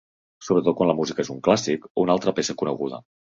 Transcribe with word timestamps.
Sobretot 0.45 0.77
quan 0.79 0.89
la 0.91 0.95
música 0.99 1.25
és 1.25 1.29
un 1.35 1.43
clàssic 1.49 1.85
o 1.91 2.05
una 2.07 2.17
altra 2.17 2.35
peça 2.41 2.57
coneguda. 2.65 3.03